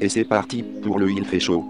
[0.00, 1.64] Et c'est parti pour le Il fait chaud.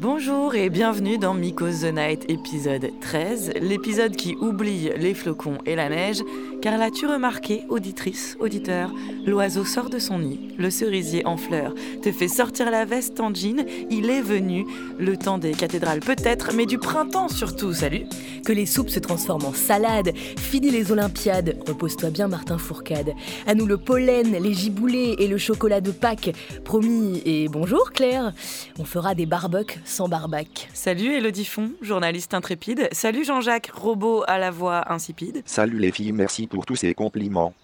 [0.00, 5.74] Bonjour et bienvenue dans Mikos the Night épisode 13, l'épisode qui oublie les flocons et
[5.74, 6.22] la neige,
[6.68, 8.92] car l'as-tu remarqué, auditrice, auditeur,
[9.24, 13.32] l'oiseau sort de son nid, le cerisier en fleurs te fait sortir la veste en
[13.32, 14.66] jean, il est venu,
[14.98, 18.04] le temps des cathédrales peut-être, mais du printemps surtout, salut
[18.44, 23.14] Que les soupes se transforment en salade, fini les Olympiades, repose-toi bien Martin Fourcade,
[23.46, 28.34] à nous le pollen, les giboulées et le chocolat de Pâques, promis, et bonjour Claire,
[28.78, 30.68] on fera des barbecues sans barbac.
[30.74, 32.90] Salut Elodie Font, journaliste intrépide.
[32.92, 35.40] Salut Jean-Jacques, robot à la voix insipide.
[35.46, 37.54] Salut les filles, merci pour tous ces compliments.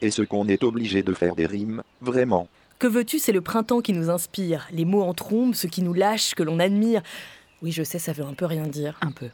[0.00, 2.48] Et ce qu'on est obligé de faire des rimes, vraiment.
[2.78, 5.94] Que veux-tu, c'est le printemps qui nous inspire, les mots en trombe, ce qui nous
[5.94, 7.02] lâche, que l'on admire.
[7.62, 8.98] Oui, je sais, ça veut un peu rien dire.
[9.00, 9.30] Un peu.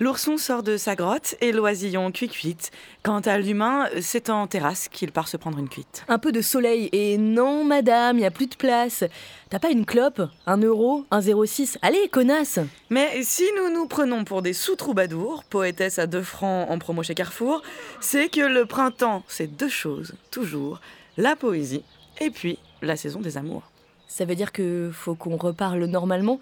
[0.00, 2.72] L'ourson sort de sa grotte et l'oisillon cuit-cuite.
[3.04, 6.04] Quant à l'humain, c'est en terrasse qu'il part se prendre une cuite.
[6.08, 9.04] Un peu de soleil et non, madame, il y a plus de place.
[9.50, 10.20] T'as pas une clope?
[10.46, 11.04] Un euro?
[11.12, 16.22] Un 06 Allez, connasse Mais si nous nous prenons pour des sous-troubadours, poétesse à deux
[16.22, 17.62] francs en promo chez Carrefour,
[18.00, 20.80] c'est que le printemps, c'est deux choses, toujours.
[21.16, 21.84] La poésie
[22.20, 23.70] et puis la saison des amours.
[24.08, 26.40] Ça veut dire que faut qu'on reparle normalement?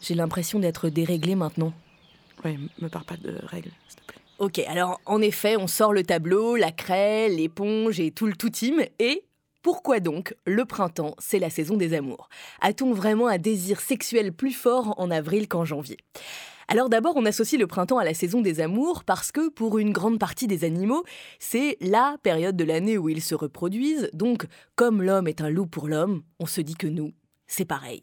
[0.00, 1.72] J'ai l'impression d'être déréglée maintenant.
[2.44, 4.20] Oui, me parle pas de règles, s'il te plaît.
[4.38, 8.50] Ok, alors en effet, on sort le tableau, la craie, l'éponge et tout le tout
[8.50, 8.84] team.
[9.00, 9.24] Et
[9.62, 12.28] pourquoi donc le printemps, c'est la saison des amours?
[12.60, 15.96] A-t-on vraiment un désir sexuel plus fort en avril qu'en janvier?
[16.68, 19.90] Alors d'abord, on associe le printemps à la saison des amours parce que pour une
[19.90, 21.02] grande partie des animaux,
[21.38, 24.10] c'est la période de l'année où ils se reproduisent.
[24.12, 24.46] Donc,
[24.76, 27.12] comme l'homme est un loup pour l'homme, on se dit que nous,
[27.46, 28.02] c'est pareil.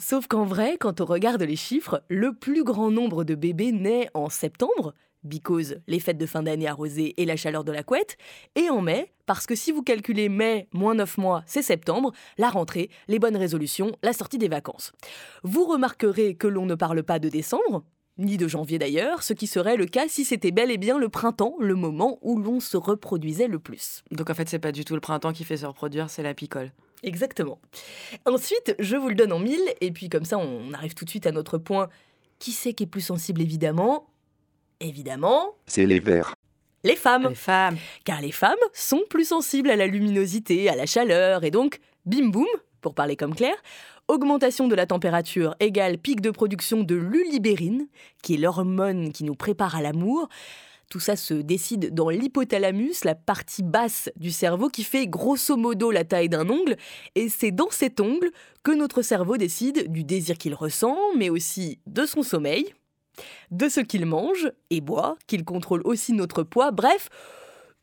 [0.00, 4.08] Sauf qu'en vrai, quand on regarde les chiffres, le plus grand nombre de bébés naît
[4.14, 8.16] en septembre, because les fêtes de fin d'année arrosées et la chaleur de la couette,
[8.54, 12.48] et en mai, parce que si vous calculez mai moins 9 mois, c'est septembre, la
[12.48, 14.92] rentrée, les bonnes résolutions, la sortie des vacances.
[15.42, 17.84] Vous remarquerez que l'on ne parle pas de décembre,
[18.18, 21.08] ni de janvier d'ailleurs, ce qui serait le cas si c'était bel et bien le
[21.08, 24.04] printemps, le moment où l'on se reproduisait le plus.
[24.12, 26.34] Donc en fait, c'est pas du tout le printemps qui fait se reproduire, c'est la
[26.34, 26.70] picole.
[27.02, 27.60] Exactement.
[28.26, 31.10] Ensuite, je vous le donne en mille, et puis comme ça, on arrive tout de
[31.10, 31.88] suite à notre point.
[32.38, 34.06] Qui c'est qui est plus sensible, évidemment?
[34.80, 35.54] Évidemment.
[35.66, 36.34] C'est les verts.
[36.84, 37.28] Les femmes.
[37.28, 37.76] Les femmes.
[38.04, 42.28] Car les femmes sont plus sensibles à la luminosité, à la chaleur, et donc, bim
[42.28, 42.46] boum,
[42.80, 43.60] pour parler comme Claire,
[44.06, 47.88] augmentation de la température égale pic de production de l'ulibérine,
[48.22, 50.28] qui est l'hormone qui nous prépare à l'amour.
[50.88, 55.90] Tout ça se décide dans l'hypothalamus, la partie basse du cerveau qui fait grosso modo
[55.90, 56.76] la taille d'un ongle.
[57.14, 58.30] Et c'est dans cet ongle
[58.62, 62.72] que notre cerveau décide du désir qu'il ressent, mais aussi de son sommeil,
[63.50, 66.70] de ce qu'il mange et boit, qu'il contrôle aussi notre poids.
[66.70, 67.10] Bref,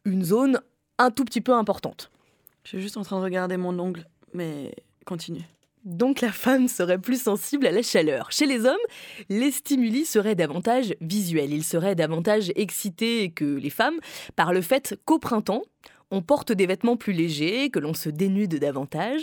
[0.04, 0.62] une zone
[0.98, 2.10] un tout petit peu importante.
[2.64, 4.74] Je suis juste en train de regarder mon ongle, mais
[5.06, 5.44] continue.
[5.86, 8.32] Donc la femme serait plus sensible à la chaleur.
[8.32, 8.76] Chez les hommes,
[9.30, 11.54] les stimuli seraient davantage visuels.
[11.54, 14.00] Ils seraient davantage excités que les femmes
[14.36, 15.62] par le fait qu'au printemps,
[16.10, 19.22] on porte des vêtements plus légers, que l'on se dénude davantage.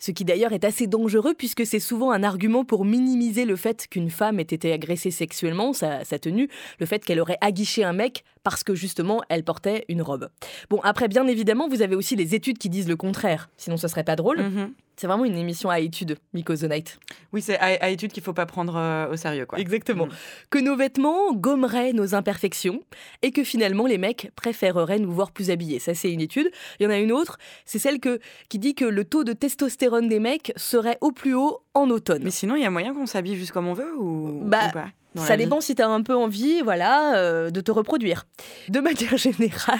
[0.00, 3.86] Ce qui d'ailleurs est assez dangereux puisque c'est souvent un argument pour minimiser le fait
[3.86, 6.48] qu'une femme ait été agressée sexuellement, sa, tenue,
[6.80, 10.28] le fait qu'elle aurait aguiché un mec parce que justement elle portait une robe.
[10.70, 13.88] Bon, après, bien évidemment, vous avez aussi les études qui disent le contraire, sinon ce
[13.88, 14.40] serait pas drôle.
[14.40, 14.70] Mm-hmm.
[14.96, 17.00] C'est vraiment une émission à étude, Miko the Night.
[17.32, 19.58] Oui, c'est à, étude qu'il faut pas prendre euh, au sérieux, quoi.
[19.58, 20.06] Exactement.
[20.06, 20.10] Mm.
[20.50, 22.80] Que nos vêtements gommeraient nos imperfections
[23.22, 25.80] et que finalement les mecs préféreraient nous voir plus habillés.
[25.80, 26.48] Ça, c'est une étude.
[26.78, 29.32] Il y en a une autre, c'est celle que, qui dit que le taux de
[29.32, 32.22] testostérone des mecs serait au plus haut en automne.
[32.22, 34.72] Mais sinon, il y a moyen qu'on s'habille juste comme on veut ou, bah, ou
[34.72, 34.88] pas?
[35.14, 38.26] Ça dépend si tu as un peu envie voilà, euh, de te reproduire.
[38.68, 39.78] De manière générale,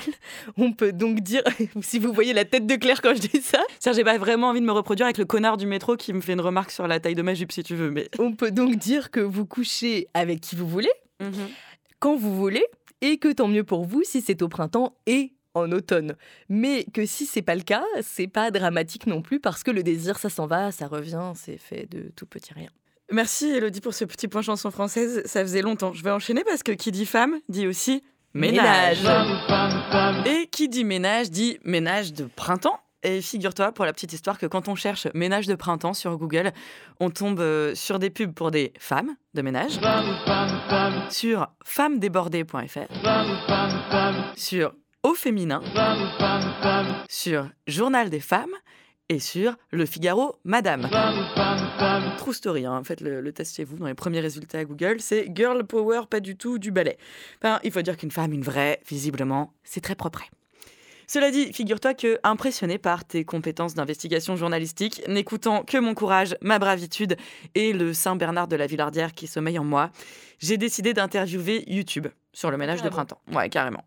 [0.57, 1.43] on peut donc dire,
[1.83, 3.61] si vous voyez la tête de Claire quand je dis ça.
[3.79, 6.21] cest j'ai pas vraiment envie de me reproduire avec le connard du métro qui me
[6.21, 7.91] fait une remarque sur la taille de ma jupe si tu veux.
[7.91, 8.09] Mais...
[8.19, 11.33] On peut donc dire que vous couchez avec qui vous voulez, mhm.
[11.99, 12.65] quand vous voulez,
[13.01, 16.17] et que tant mieux pour vous si c'est au printemps et en automne.
[16.49, 19.83] Mais que si c'est pas le cas, c'est pas dramatique non plus parce que le
[19.83, 22.71] désir ça s'en va, ça revient, c'est fait de tout petit rien.
[23.13, 25.23] Merci Elodie pour ce petit point chanson française.
[25.27, 25.93] Ça faisait longtemps.
[25.93, 28.03] Je vais enchaîner parce que qui dit femme dit aussi
[28.33, 28.99] ménage.
[30.27, 32.81] Et qui dit ménage dit ménage de printemps.
[33.07, 36.53] Et figure-toi, pour la petite histoire, que quand on cherche ménage de printemps sur Google,
[37.01, 39.79] on tombe euh, sur des pubs pour des femmes de ménage,
[41.11, 42.89] sur femmesdébordées.fr,
[44.37, 44.73] sur
[45.03, 45.61] Au féminin,
[47.11, 48.55] sur Journal des femmes
[49.09, 50.89] et sur Le Figaro Madame.
[52.19, 52.83] True story, hein.
[52.85, 53.77] faites le, test chez vous.
[53.77, 56.97] Dans les premiers résultats à Google, c'est Girl Power, pas du tout du ballet.
[57.43, 60.23] Enfin, il faut dire qu'une femme, une vraie, visiblement, c'est très propre.
[61.07, 66.59] Cela dit, figure-toi que, impressionné par tes compétences d'investigation journalistique, n'écoutant que mon courage, ma
[66.59, 67.17] bravitude
[67.55, 69.91] et le Saint-Bernard de la Villardière qui sommeille en moi,
[70.39, 73.21] j'ai décidé d'interviewer YouTube sur le ménage de printemps.
[73.33, 73.85] Ouais, carrément.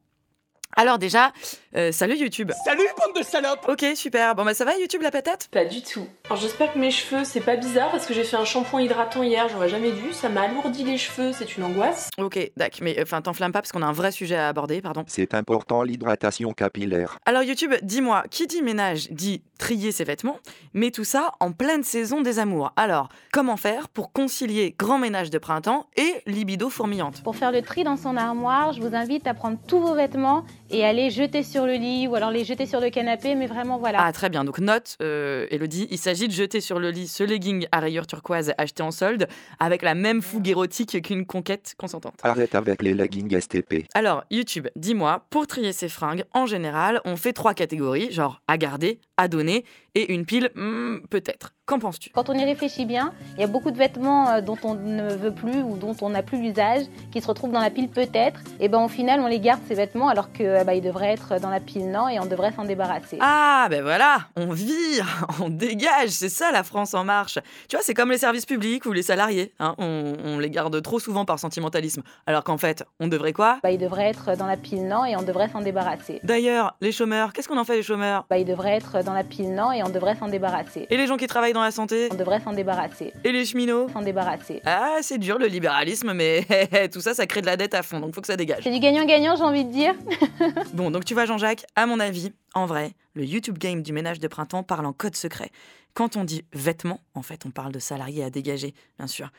[0.76, 1.32] Alors déjà,
[1.76, 2.52] euh, salut YouTube.
[2.66, 4.36] Salut bande de salopes Ok, super.
[4.36, 5.48] Bon bah ça va YouTube la patate?
[5.52, 6.06] Pas du tout.
[6.26, 9.24] Alors j'espère que mes cheveux, c'est pas bizarre parce que j'ai fait un shampoing hydratant
[9.24, 12.10] hier, j'aurais jamais dû, ça m'a alourdi les cheveux, c'est une angoisse.
[12.20, 15.04] Ok, d'accord, mais enfin t'enflamme pas parce qu'on a un vrai sujet à aborder, pardon.
[15.08, 17.18] C'est important l'hydratation capillaire.
[17.26, 20.38] Alors YouTube, dis-moi, qui dit ménage dit trier ses vêtements,
[20.74, 22.72] mais tout ça en pleine saison des amours.
[22.76, 27.24] Alors, comment faire pour concilier grand ménage de printemps et libido fourmillante?
[27.24, 30.46] Pour faire le tri dans son armoire, je vous invite à prendre tous vos vêtements
[30.70, 33.78] et aller jeter sur le lit ou alors les jeter sur le canapé, mais vraiment
[33.78, 34.00] voilà.
[34.02, 37.24] Ah très bien, donc note, euh, Elodie, il s'agit de jeter sur le lit ce
[37.24, 39.28] legging à rayures turquoise acheté en solde
[39.60, 42.16] avec la même fougue érotique qu'une conquête consentante.
[42.24, 43.86] Arrête avec les leggings STP.
[43.94, 48.58] Alors YouTube, dis-moi, pour trier ses fringues, en général, on fait trois catégories, genre à
[48.58, 49.66] garder, à donner
[49.96, 51.54] et une pile, hmm, peut-être.
[51.66, 52.12] Qu'en penses-tu?
[52.12, 55.14] Quand on y réfléchit bien, il y a beaucoup de vêtements euh, dont on ne
[55.14, 58.40] veut plus ou dont on n'a plus l'usage qui se retrouvent dans la pile peut-être.
[58.62, 61.12] Et ben au final, on les garde ces vêtements alors que euh, bah, ils devraient
[61.12, 63.18] être dans la pile non et on devrait s'en débarrasser.
[63.20, 67.40] Ah ben voilà, on vire, on dégage, c'est ça la France en marche.
[67.68, 70.82] Tu vois, c'est comme les services publics ou les salariés, hein, on, on les garde
[70.82, 73.60] trop souvent par sentimentalisme, alors qu'en fait, on devrait quoi?
[73.64, 76.22] Bah, ils devraient être dans la pile non et on devrait s'en débarrasser.
[76.24, 78.26] D'ailleurs, les chômeurs, qu'est-ce qu'on en fait les chômeurs?
[78.30, 80.86] Bah, ils devraient être dans la pile non et on devrait s'en débarrasser.
[80.90, 83.14] Et les gens qui travaillent dans la santé On devrait s'en débarrasser.
[83.24, 84.62] Et les cheminots S'en débarrasser.
[84.66, 86.46] Ah, c'est dur le libéralisme, mais
[86.92, 88.64] tout ça, ça crée de la dette à fond, donc faut que ça dégage.
[88.64, 89.96] C'est du gagnant-gagnant, j'ai envie de dire.
[90.74, 94.20] Bon, donc tu vois, Jean-Jacques, à mon avis, en vrai, le YouTube game du ménage
[94.20, 95.50] de printemps parle en code secret.
[95.94, 99.32] Quand on dit vêtements, en fait, on parle de salariés à dégager, bien sûr.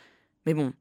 [0.47, 0.73] Mais bon.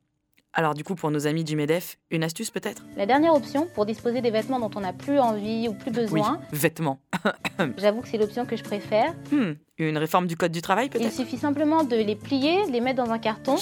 [0.53, 2.83] Alors, du coup, pour nos amis du MEDEF, une astuce peut-être?
[2.95, 6.39] La dernière option pour disposer des vêtements dont on n'a plus envie ou plus besoin,
[6.51, 6.99] Oui, vêtements.
[7.77, 9.13] j'avoue que c'est l'option que je préfère.
[9.31, 11.13] Hmm, une réforme du code du travail Il peut-être?
[11.13, 13.55] suffit simplement de les plier, de les mettre dans un carton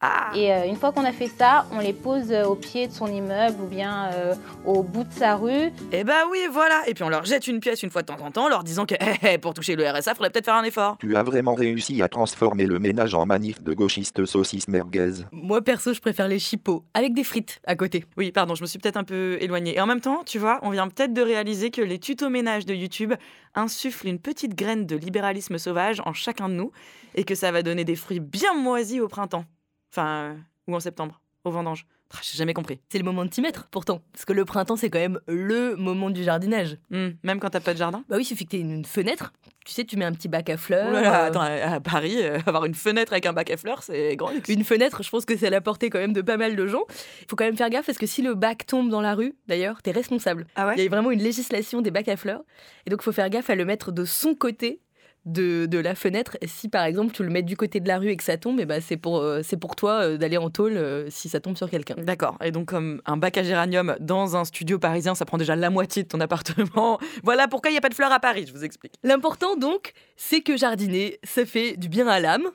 [0.00, 2.86] Ah et euh, une fois qu'on a fait ça, on les pose euh, au pied
[2.88, 4.34] de son immeuble ou bien euh,
[4.66, 5.70] au bout de sa rue.
[5.92, 8.20] Eh bah oui, voilà Et puis on leur jette une pièce une fois de temps
[8.20, 10.64] en temps, leur disant que eh, eh, pour toucher le RSA, faudrait peut-être faire un
[10.64, 10.96] effort.
[10.98, 15.24] Tu as vraiment réussi à transformer le ménage en manif de gauchistes saucisses merguez.
[15.32, 18.04] Moi perso, je préfère les chipots avec des frites à côté.
[18.16, 19.76] Oui, pardon, je me suis peut-être un peu éloignée.
[19.76, 22.66] Et en même temps, tu vois, on vient peut-être de réaliser que les tutos ménage
[22.66, 23.14] de YouTube
[23.54, 26.72] insufflent une petite graine de libéralisme sauvage en chacun de nous
[27.14, 29.44] et que ça va donner des fruits bien moisis au printemps.
[29.92, 30.34] Enfin, euh,
[30.68, 31.86] ou en septembre, au vendange.
[32.12, 32.80] Ah, J'ai jamais compris.
[32.90, 35.74] C'est le moment de t'y mettre pourtant, parce que le printemps c'est quand même le
[35.74, 36.76] moment du jardinage.
[36.90, 38.04] Hmm, même quand t'as pas de jardin?
[38.08, 39.32] Bah oui, il suffit que t'aies une une fenêtre.
[39.64, 40.88] Tu sais, tu mets un petit bac à fleurs.
[40.90, 43.50] Oh là là, euh, attends, à à Paris, euh, avoir une fenêtre avec un bac
[43.50, 44.48] à fleurs, c'est grand luxe.
[44.48, 46.66] Une fenêtre, je pense que c'est à la portée quand même de pas mal de
[46.66, 46.84] gens.
[47.22, 49.34] Il faut quand même faire gaffe parce que si le bac tombe dans la rue,
[49.48, 50.46] d'ailleurs, t'es responsable.
[50.54, 50.74] Ah ouais?
[50.76, 52.42] Il y a vraiment une législation des bacs à fleurs.
[52.86, 54.80] Et donc, il faut faire gaffe à le mettre de son côté
[55.26, 56.36] de, de la fenêtre.
[56.46, 58.58] Si, par exemple, tu le mets du côté de la rue et que ça tombe,
[58.60, 61.40] eh ben, c'est pour, euh, c'est pour toi euh, d'aller en tôle euh, si ça
[61.40, 61.94] tombe sur quelqu'un.
[61.98, 62.36] D'accord.
[62.44, 65.70] Et donc, comme un bac à géranium dans un studio parisien, ça prend déjà la
[65.70, 66.98] moitié de ton appartement.
[67.22, 68.94] voilà pourquoi il n'y a pas de fleurs à Paris, je vous explique.
[69.02, 72.48] L'important, donc, c'est que jardiner, ça fait du bien à l'âme.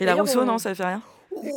[0.00, 1.02] Et la Rousseau, on- non, ça fait rien?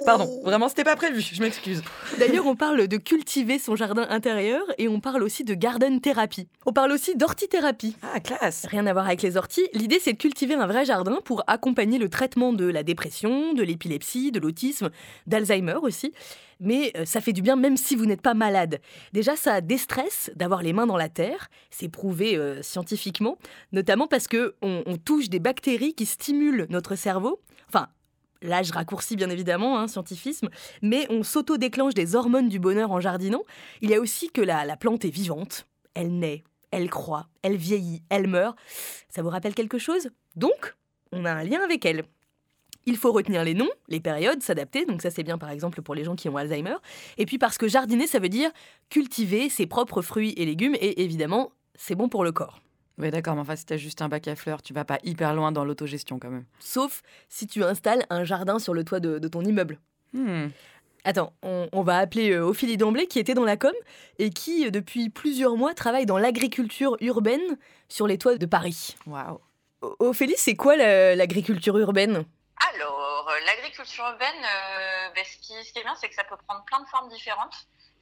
[0.06, 1.82] Pardon, vraiment, c'était pas prévu, je m'excuse.
[2.20, 6.48] D'ailleurs, on parle de cultiver son jardin intérieur et on parle aussi de garden thérapie.
[6.66, 7.96] On parle aussi d'hortithérapie.
[8.02, 9.68] Ah, classe Rien à voir avec les orties.
[9.74, 13.64] L'idée, c'est de cultiver un vrai jardin pour accompagner le traitement de la dépression, de
[13.64, 14.90] l'épilepsie, de l'autisme,
[15.26, 16.14] d'Alzheimer aussi.
[16.60, 18.80] Mais euh, ça fait du bien même si vous n'êtes pas malade.
[19.14, 21.50] Déjà, ça déstresse d'avoir les mains dans la terre.
[21.70, 23.38] C'est prouvé euh, scientifiquement,
[23.72, 27.40] notamment parce que on, on touche des bactéries qui stimulent notre cerveau.
[27.70, 27.88] Enfin.
[28.42, 28.72] Là, je
[29.16, 30.50] bien évidemment, hein, scientifisme,
[30.82, 33.44] mais on s'auto-déclenche des hormones du bonheur en jardinant.
[33.82, 35.68] Il y a aussi que la plante est vivante.
[35.94, 38.58] Elle naît, elle croît, elle vieillit, elle meurt.
[39.10, 40.10] Ça vous rappelle quelque chose?
[40.36, 40.76] Donc,
[41.12, 42.04] on a un lien avec elle.
[42.86, 44.86] Il faut retenir les noms, les périodes, s'adapter.
[44.86, 46.78] Donc ça, c'est bien par exemple pour les gens qui ont Alzheimer.
[47.18, 48.50] Et puis parce que jardiner, ça veut dire
[48.90, 50.76] cultiver ses propres fruits et légumes.
[50.76, 52.62] Et évidemment, c'est bon pour le corps.
[52.98, 55.34] Ouais, d'accord, mais enfin, si t'as juste un bac à fleurs, tu vas pas hyper
[55.36, 56.46] loin dans l'autogestion quand même.
[56.60, 59.80] Sauf si tu installes un jardin sur le toit de, de ton immeuble.
[60.14, 60.48] Hmm.
[61.04, 63.72] Attends, on, on va appeler euh, Ophélie Damblé qui était dans la com
[64.18, 68.96] et qui, euh, depuis plusieurs mois, travaille dans l'agriculture urbaine sur les toits de Paris.
[69.06, 69.40] Waouh.
[70.00, 72.26] Ophélie, c'est quoi la- l'agriculture urbaine?
[72.74, 76.24] Alors, euh, l'agriculture urbaine, euh, ben, ce, qui, ce qui est bien, c'est que ça
[76.24, 77.54] peut prendre plein de formes différentes.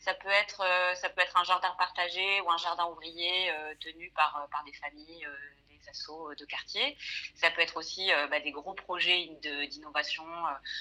[0.05, 3.73] Ça peut être, euh, ça peut être un jardin partagé ou un jardin ouvrier euh,
[3.79, 5.35] tenu par, euh, par des familles, euh,
[5.71, 6.95] des assos de quartier.
[7.33, 9.31] Ça peut être aussi bah, des gros projets
[9.71, 10.23] d'innovation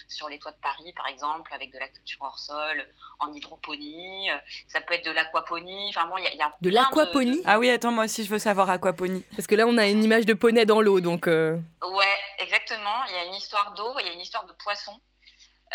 [0.09, 2.87] sur les toits de Paris, par exemple, avec de la culture hors sol,
[3.19, 4.29] en hydroponie.
[4.69, 5.89] Ça peut être de l'aquaponie.
[5.89, 7.43] Enfin bon, il y, a de l'aquaponie.
[7.47, 9.25] Ah oui, attends, moi aussi je veux savoir aquaponie.
[9.37, 11.27] Parce que là, on a une image de poney dans l'eau, donc.
[11.27, 13.05] Ouais, exactement.
[13.09, 15.01] Il y a une histoire d'eau, il y a une histoire de poisson.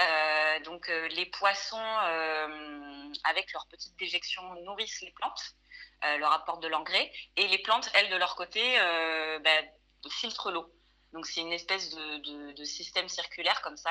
[0.01, 5.56] Euh, donc euh, les poissons, euh, avec leur petite déjection, nourrissent les plantes,
[6.20, 8.62] leur apportent de l'engrais, et les plantes, elles, de leur côté,
[9.44, 9.65] ben,
[10.10, 10.74] filtrent l'eau.
[11.13, 13.89] Donc c'est une espèce de, système circulaire comme ça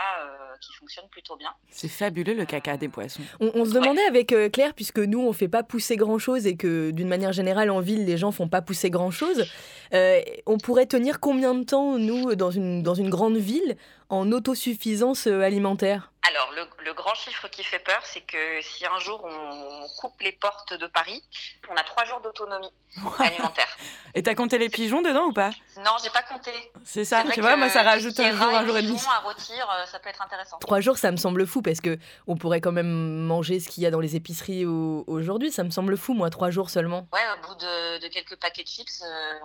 [0.60, 1.50] qui fonctionne plutôt bien.
[1.70, 3.22] C'est fabuleux le caca des poissons.
[3.40, 6.90] On, se demandait avec Claire, puisque nous on fait pas pousser grand chose et que
[6.90, 9.46] d'une manière générale en ville les gens font pas pousser grand chose,
[9.92, 13.76] on pourrait tenir combien de temps nous dans une, dans une grande ville
[14.10, 16.12] en autosuffisance euh, alimentaire?
[16.28, 16.52] Alors,
[16.84, 20.74] le, grand chiffre qui fait peur, c'est que si un jour on coupe les portes
[20.74, 21.22] de Paris,
[21.70, 22.72] on a trois jours d'autonomie
[23.18, 23.68] alimentaire.
[24.14, 25.50] Et t'as compté les pigeons dedans ou pas?
[25.78, 26.50] Non, j'ai pas compté.
[26.84, 29.00] C'est ça, tu vois, moi ça rajoute un jour, un jour et demi.
[29.08, 30.58] à rôtir, euh, ça peut être intéressant.
[30.58, 33.82] Trois jours, ça me semble fou parce que on pourrait quand même manger ce qu'il
[33.82, 35.50] y a dans les épiceries aujourd'hui.
[35.50, 37.08] Ça me semble fou, moi, trois jours seulement.
[37.12, 39.38] Ouais, au bout de, quelques paquets de chips, euh,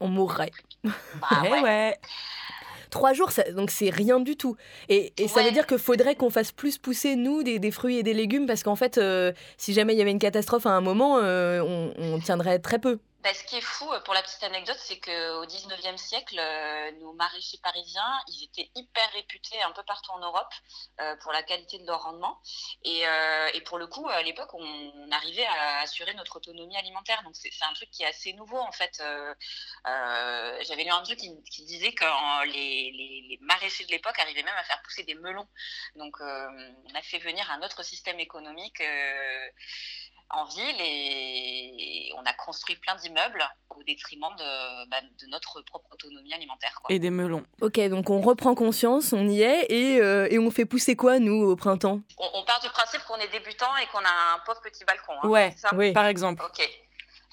[0.00, 0.06] on...
[0.06, 0.52] on mourrait.
[0.84, 0.92] Bah,
[1.42, 1.60] ouais.
[1.60, 2.00] ouais.
[2.94, 4.54] Trois jours, donc c'est rien du tout.
[4.88, 8.14] Et, ça veut dire qu'il faudrait qu'on fasse plus pousser, nous, des, fruits et des
[8.14, 11.18] légumes, parce qu'en fait, euh, si jamais il y avait une catastrophe à un moment,
[11.18, 13.00] euh, on tiendrait très peu.
[13.24, 16.90] Bah, ce qui est fou, euh, pour la petite anecdote, c'est qu'au 19e siècle, euh,
[17.00, 20.52] nos maraîchers parisiens, ils étaient hyper réputés un peu partout en Europe
[21.00, 22.38] euh, pour la qualité de leur rendement.
[22.82, 23.04] Et,
[23.54, 27.22] et pour le coup, à l'époque, on, arrivait à assurer notre autonomie alimentaire.
[27.22, 29.02] Donc c'est un truc qui est assez nouveau, en fait.
[29.86, 32.04] J'avais lu un truc qui, disait que
[32.46, 32.90] les,
[33.30, 35.48] les, maraîchers de l'époque arrivaient même à faire pousser des melons.
[35.96, 38.82] Donc on a fait venir un autre système économique
[40.30, 45.92] en ville et on a construit plein d'immeubles au détriment de, bah, de, notre propre
[45.92, 46.80] autonomie alimentaire.
[46.88, 47.44] Et des melons.
[47.60, 51.18] Ok, donc on reprend conscience, on y est et, euh, et on fait pousser quoi
[51.18, 52.00] nous au printemps?
[52.18, 55.14] On, part du principe qu'on est débutant et qu'on a un pauvre petit balcon.
[55.22, 55.92] Hein, ouais, oui.
[55.92, 56.42] par exemple.
[56.44, 56.68] Ok.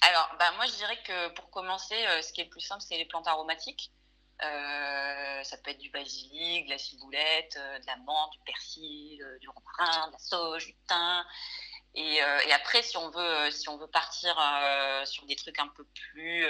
[0.01, 2.81] Alors, bah, moi je dirais que pour commencer, euh, ce qui est le plus simple,
[2.81, 3.91] c'est les plantes aromatiques.
[4.43, 9.47] Euh, ça peut être du basilic, de la ciboulette, de la menthe, du persil, du
[9.49, 11.23] romarin, de la sauge, du thym.
[11.95, 15.35] Et, euh, et, après, si on veut, euh, si on veut partir euh, sur des
[15.35, 16.45] trucs un peu plus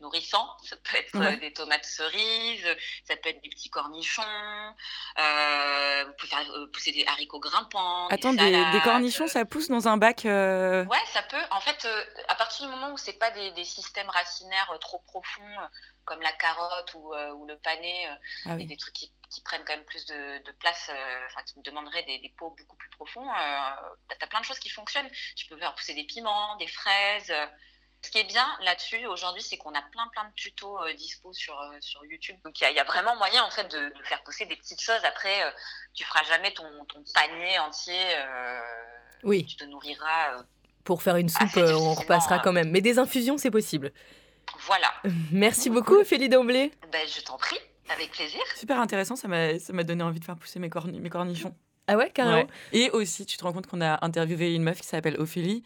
[0.00, 4.22] nourrissants, ça peut être des tomates cerises, ça peut être des petits cornichons,
[5.16, 8.08] vous pouvez faire pousser des haricots grimpants.
[8.08, 11.36] Attends, des, des, cornichons, ça pousse dans un bac Ouais, ça peut.
[11.50, 11.86] En fait,
[12.28, 15.56] à partir du moment où c'est pas des, des, systèmes racinaires trop profonds,
[16.04, 18.08] comme la carotte ou, ou le panais,
[18.46, 21.58] ah et des trucs qui qui prennent quand même plus de, place, euh, enfin qui
[21.58, 23.70] me demanderaient des, pots beaucoup plus profonds, euh,
[24.08, 25.08] tu as plein de choses qui fonctionnent.
[25.36, 27.32] Tu peux faire pousser des piments, des fraises.
[28.04, 31.32] Ce qui est bien là-dessus aujourd'hui, c'est qu'on a plein plein de tutos euh, dispo
[31.32, 32.36] sur, sur YouTube.
[32.44, 35.04] Donc il y, a vraiment moyen en fait de, faire pousser des petites choses.
[35.04, 35.42] Après,
[35.94, 38.02] tu feras jamais ton, ton panier entier.
[39.22, 39.46] oui.
[39.46, 40.42] Tu te nourriras.
[40.84, 42.70] Pour faire une soupe, on repassera quand même.
[42.70, 43.92] Mais des infusions, c'est possible.
[44.60, 44.92] Voilà.
[45.32, 46.72] Merci beaucoup, Ophélie D'Amblé.
[46.90, 47.58] Ben, je t'en prie.
[47.88, 48.40] Avec plaisir.
[48.56, 51.54] Super intéressant, ça m'a donné envie de faire pousser mes, mes cornichons.
[51.86, 52.46] Ah ouais, carrément.
[52.72, 55.62] Et aussi, tu te rends compte qu'on a interviewé une meuf qui s'appelle Ophélie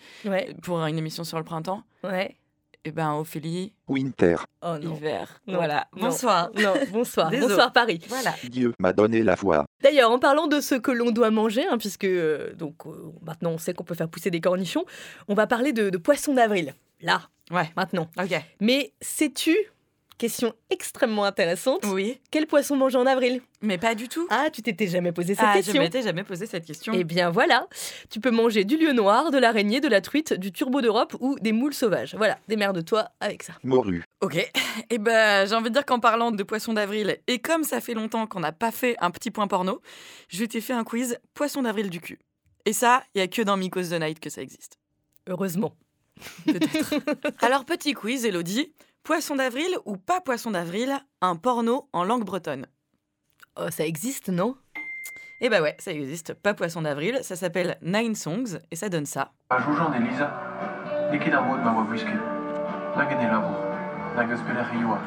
[0.62, 1.82] pour une émission sur le printemps.
[2.04, 2.36] Ouais.
[2.84, 3.72] Et eh ben Ophélie.
[3.88, 4.36] Winter.
[4.62, 4.94] Oh non.
[4.94, 5.40] Hiver.
[5.48, 5.88] Voilà.
[5.92, 6.50] Bonsoir.
[6.54, 7.30] Non, bonsoir.
[7.40, 8.00] bonsoir Paris.
[8.08, 8.32] Voilà.
[8.48, 9.66] Dieu m'a donné la foi.
[9.82, 13.50] D'ailleurs, en parlant de ce que l'on doit manger, hein, puisque euh, donc euh, maintenant
[13.50, 14.84] on sait qu'on peut faire pousser des cornichons,
[15.26, 16.74] on va parler de, de poisson d'avril.
[17.00, 17.22] Là.
[17.50, 17.72] Ouais.
[17.76, 18.08] Maintenant.
[18.20, 18.40] Ok.
[18.60, 19.56] Mais sais-tu
[20.18, 21.84] Question extrêmement intéressante.
[21.84, 22.18] Oui.
[22.30, 23.42] Quel poisson mange en avril?
[23.60, 24.26] Mais pas du tout.
[24.30, 26.94] Ah, tu t'étais jamais posé cette ah, question Je m'étais jamais posé cette question.
[26.96, 27.66] Eh bien voilà,
[28.08, 31.38] tu peux manger du lieu noir, de l'araignée, de la truite, du turbo d'Europe ou
[31.40, 32.14] des moules sauvages.
[32.14, 33.52] Voilà, démerde-toi avec ça.
[33.62, 34.04] Morue.
[34.20, 34.50] Ok.
[34.90, 37.94] Eh ben, j'ai envie de dire qu'en parlant de poisson d'avril, et comme ça fait
[37.94, 39.80] longtemps qu'on n'a pas fait un petit point porno,
[40.28, 42.18] je t'ai fait un quiz poisson d'avril du cul.
[42.66, 44.78] Et ça, il y a que dans Miko's the Night que ça existe.
[45.26, 45.72] Heureusement.
[46.44, 46.94] Peut-être.
[47.44, 48.70] Alors, petit quiz, Elodie.
[49.06, 52.66] Poisson d'avril ou pas poisson d'avril, un porno en langue bretonne.
[53.56, 54.56] Oh, ça existe, non?
[55.40, 56.34] Eh bah ouais, ça existe.
[56.34, 59.30] Pas poisson d'avril, ça s'appelle Nine Songs et ça donne ça.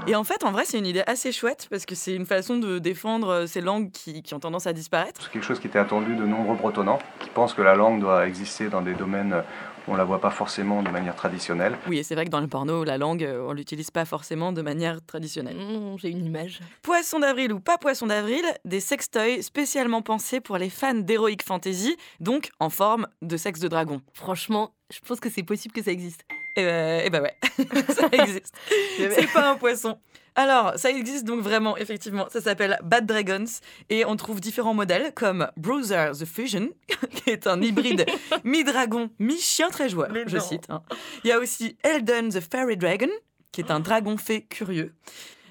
[0.07, 2.55] Et en fait, en vrai, c'est une idée assez chouette parce que c'est une façon
[2.55, 5.23] de défendre euh, ces langues qui, qui ont tendance à disparaître.
[5.23, 8.27] C'est quelque chose qui était attendu de nombreux Bretonnants qui pensent que la langue doit
[8.27, 9.43] exister dans des domaines
[9.89, 11.77] on la voit pas forcément de manière traditionnelle.
[11.87, 14.51] Oui, et c'est vrai que dans le porno, la langue, euh, on l'utilise pas forcément
[14.51, 15.57] de manière traditionnelle.
[15.57, 16.59] Mmh, j'ai une image.
[16.81, 21.95] Poisson d'avril ou pas poisson d'avril, des sextoys spécialement pensés pour les fans d'heroic fantasy,
[22.19, 24.01] donc en forme de sexe de dragon.
[24.13, 26.23] Franchement, je pense que c'est possible que ça existe.
[26.59, 27.35] Et, et bah ouais,
[27.93, 28.53] ça existe.
[28.97, 29.97] C'est pas un poisson.
[30.35, 32.27] Alors, ça existe donc vraiment, effectivement.
[32.29, 33.45] Ça s'appelle Bad Dragons
[33.89, 36.69] et on trouve différents modèles comme Bruiser the Fusion,
[37.15, 38.05] qui est un hybride
[38.45, 40.65] mi-dragon, mi-chien très joueur, je cite.
[40.69, 40.81] hein.
[41.23, 43.09] Il y a aussi Eldon the Fairy Dragon,
[43.51, 44.93] qui est un dragon fée curieux.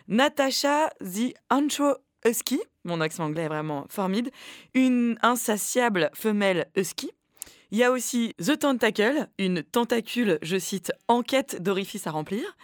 [0.06, 4.34] Natasha the Antro Husky, mon accent anglais est vraiment formidable,
[4.74, 7.10] une insatiable femelle husky.
[7.70, 12.56] Il y a aussi The Tentacle, une tentacule, je cite, en quête d'orifice à remplir.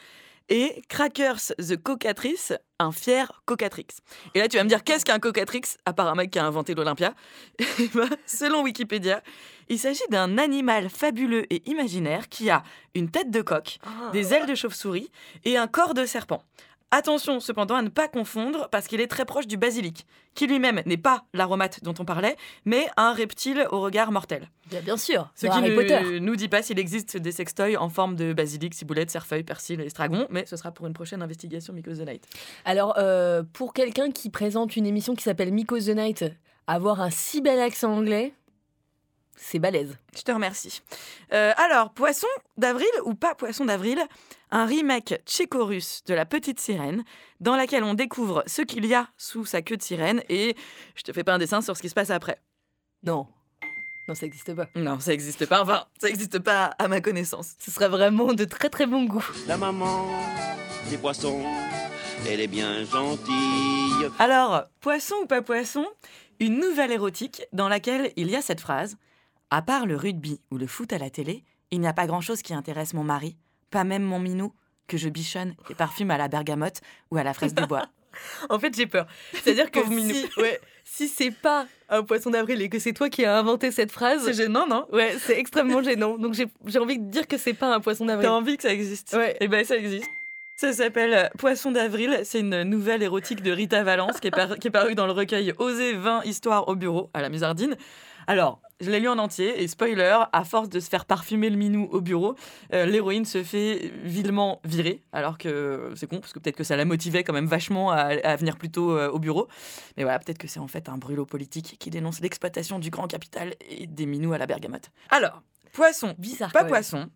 [0.49, 3.87] Et Crackers the Cocatrice, un fier cocatrix.
[4.35, 6.45] Et là, tu vas me dire, qu'est-ce qu'un cocatrix À part un mec qui a
[6.45, 7.15] inventé l'Olympia.
[7.79, 9.23] Eh ben, Selon Wikipédia,
[9.69, 12.63] il s'agit d'un animal fabuleux et imaginaire qui a
[12.95, 13.79] une tête de coq,
[14.13, 15.11] des ailes de chauve-souris
[15.45, 16.43] et un corps de serpent.
[16.97, 20.81] Attention cependant à ne pas confondre parce qu'il est très proche du basilic, qui lui-même
[20.87, 24.49] n'est pas l'aromate dont on parlait, mais un reptile au regard mortel.
[24.71, 28.15] Bien, bien sûr, Ce qui ne nous dit pas s'il existe des sextoys en forme
[28.15, 31.97] de basilic, ciboulette, cerfeuil, persil et estragon, mais ce sera pour une prochaine investigation Mycos
[31.97, 32.29] the Night.
[32.65, 36.25] Alors, euh, pour quelqu'un qui présente une émission qui s'appelle Mycos the Night,
[36.69, 38.35] avoir un si bel accent anglais,
[39.37, 39.97] c'est balèze.
[40.17, 40.83] Je te remercie.
[41.33, 42.26] Euh, alors, Poisson
[42.57, 44.00] d'avril ou pas Poisson d'avril
[44.50, 47.05] Un remake tchéco-russe de La Petite Sirène,
[47.41, 50.57] dans laquelle on découvre ce qu'il y a sous sa queue de sirène et
[50.95, 52.38] je te fais pas un dessin sur ce qui se passe après.
[53.03, 53.26] Non.
[54.07, 54.69] Non, ça n'existe pas.
[54.75, 55.62] Non, ça n'existe pas.
[55.62, 57.55] Enfin, ça n'existe pas à ma connaissance.
[57.59, 59.25] Ce serait vraiment de très très bon goût.
[59.47, 60.07] La maman
[60.91, 61.43] des poissons,
[62.29, 64.11] elle est bien gentille.
[64.19, 65.87] Alors, Poisson ou pas Poisson
[66.38, 68.99] Une nouvelle érotique dans laquelle il y a cette phrase
[69.51, 72.43] À part le rugby ou le foot à la télé, il n'y a pas grand-chose
[72.43, 73.37] qui intéresse mon mari,
[73.71, 74.53] pas même mon minou,
[74.89, 77.87] que je bichonne et parfume à la bergamote ou à la fraise du bois.
[78.49, 79.09] En fait, j'ai peur.
[79.43, 83.25] C'est-à-dire que si, ouais, si c'est pas un poisson d'avril et que c'est toi qui
[83.25, 84.87] as inventé cette phrase, C'est gênant, non?
[84.93, 86.17] Ouais, c'est extrêmement gênant.
[86.17, 88.29] Donc j'ai envie de dire que c'est pas un poisson d'avril.
[88.29, 89.15] T'as envie que ça existe?
[89.15, 89.37] Ouais.
[89.41, 90.09] Eh ben, ça existe.
[90.55, 92.21] Ça s'appelle Poisson d'avril.
[92.23, 95.13] C'est une nouvelle érotique de Rita Valence qui est, par- qui est parue dans le
[95.13, 97.77] recueil Oser 20 histoires au bureau à la Musardine.
[98.26, 101.57] Alors, je l'ai lu en entier et spoiler, à force de se faire parfumer le
[101.57, 102.35] minou au bureau,
[102.73, 105.02] euh, l'héroïne se fait vilement virer.
[105.12, 107.99] Alors que c'est con parce que peut-être que ça la motivait quand même vachement à,
[107.99, 109.49] à venir plus tôt euh, au bureau.
[109.97, 113.07] Mais voilà, peut-être que c'est en fait un brûlot politique qui dénonce l'exploitation du grand
[113.07, 114.90] capital et des minous à la bergamote.
[115.11, 116.53] Alors, Poisson, Bizarre.
[116.53, 117.11] pas poisson,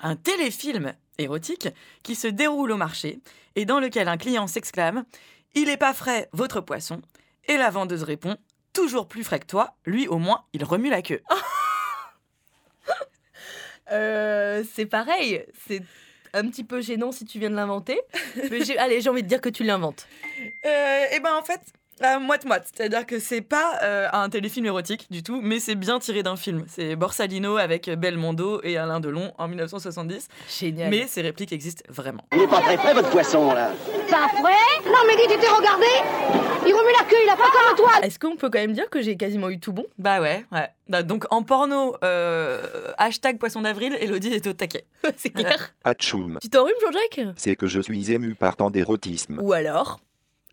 [0.00, 1.68] un téléfilm érotique
[2.02, 3.20] qui se déroule au marché
[3.56, 5.04] et dans lequel un client s'exclame
[5.54, 7.02] Il est pas frais, votre poisson
[7.46, 8.36] Et la vendeuse répond
[8.74, 11.22] Toujours plus frais que toi, lui au moins, il remue la queue.
[13.92, 15.44] Euh, c'est pareil.
[15.68, 15.82] C'est
[16.32, 18.00] un petit peu gênant si tu viens de l'inventer.
[18.50, 20.06] Mais j'ai- allez, j'ai envie de dire que tu l'inventes.
[20.64, 21.60] et ben en fait,
[22.00, 22.68] la moite-moite.
[22.74, 26.36] C'est-à-dire que c'est pas euh, un téléfilm érotique du tout, mais c'est bien tiré d'un
[26.36, 26.64] film.
[26.68, 30.28] C'est Borsalino avec Belmondo et Alain Delon en 1970.
[30.58, 30.90] Génial.
[30.90, 32.24] Mais ces répliques existent vraiment.
[32.34, 33.70] Il est pas très frais votre poisson là.
[34.10, 34.54] Pas vrai
[34.86, 35.86] Non mais dis, tu t'es regardé
[36.66, 38.90] Il remue la queue, il a pas comme toi Est-ce qu'on peut quand même dire
[38.90, 39.86] que j'ai quasiment eu tout bon?
[39.98, 40.68] Bah ouais, ouais.
[40.88, 44.84] Bah, Donc en porno, euh, hashtag poisson d'avril, Elodie est au taquet.
[45.16, 45.74] C'est clair.
[45.84, 46.38] Atchoum.
[46.42, 47.34] Tu t'enrhumes, Jean-Jacques?
[47.36, 49.38] C'est que je suis ému par tant d'érotisme.
[49.40, 50.00] Ou alors,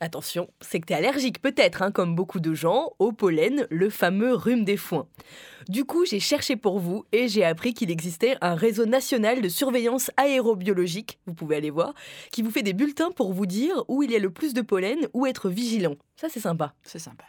[0.01, 4.33] attention, c'est que t'es allergique peut-être, hein, comme beaucoup de gens, au pollen, le fameux
[4.33, 5.07] rhume des foins.
[5.69, 9.47] Du coup, j'ai cherché pour vous et j'ai appris qu'il existait un réseau national de
[9.47, 11.93] surveillance aérobiologique, vous pouvez aller voir,
[12.31, 14.61] qui vous fait des bulletins pour vous dire où il y a le plus de
[14.61, 15.95] pollen, où être vigilant.
[16.15, 16.73] Ça, c'est sympa.
[16.83, 17.25] C'est sympa.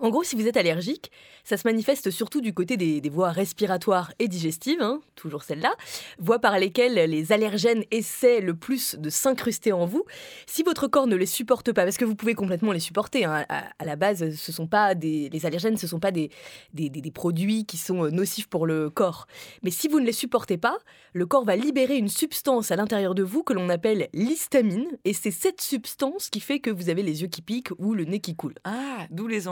[0.00, 1.10] En gros, si vous êtes allergique,
[1.44, 5.74] ça se manifeste surtout du côté des, voies respiratoires et digestives, hein, toujours celles-là,
[6.18, 10.04] voies par lesquelles les allergènes essaient le plus de s'incruster en vous.
[10.46, 13.44] Si votre corps ne les supporte pas, parce que vous pouvez complètement les supporter, hein,
[13.48, 16.30] à, la base, ce sont pas des, les allergènes, ce ne sont pas des,
[16.72, 19.26] des, produits qui sont euh, nocifs pour le corps.
[19.62, 20.78] Mais si vous ne les supportez pas,
[21.12, 25.12] le corps va libérer une substance à l'intérieur de vous que l'on appelle l'histamine, et
[25.12, 28.20] c'est cette substance qui fait que vous avez les yeux qui piquent ou le nez
[28.20, 28.54] qui coule.
[28.64, 29.46] Ah, d'où les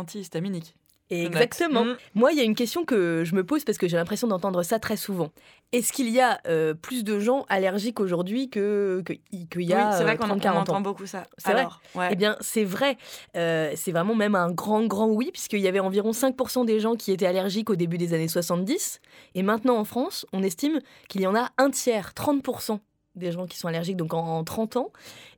[1.10, 1.84] Exactement.
[2.14, 4.62] Moi, il y a une question que je me pose parce que j'ai l'impression d'entendre
[4.62, 5.28] ça très souvent.
[5.72, 9.76] Est-ce qu'il y a euh, plus de gens allergiques aujourd'hui que que- qu'il y a
[9.90, 10.74] oui, c'est vrai euh, qu'on en- 30, 40 on ans?
[10.76, 11.24] entend beaucoup ça.
[11.36, 11.66] C'est vrai?
[11.94, 12.08] Ouais.
[12.12, 12.96] Eh bien, c'est vrai.
[13.36, 16.94] Euh, c'est vraiment même un grand, grand oui, puisqu'il y avait environ 5% des gens
[16.94, 19.00] qui étaient allergiques au début des années 70.
[19.34, 22.80] Et maintenant, en France, on estime qu'il y en a un tiers, 30%
[23.14, 24.92] des gens qui sont allergiques, donc en, en 30 ans.